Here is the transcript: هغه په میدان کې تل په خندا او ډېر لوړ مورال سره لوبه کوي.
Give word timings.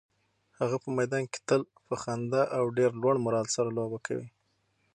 هغه 0.59 0.75
په 0.83 0.89
میدان 0.97 1.23
کې 1.31 1.39
تل 1.47 1.61
په 1.87 1.95
خندا 2.01 2.43
او 2.57 2.63
ډېر 2.77 2.91
لوړ 3.01 3.15
مورال 3.23 3.47
سره 3.55 3.69
لوبه 3.77 3.99
کوي. 4.07 4.27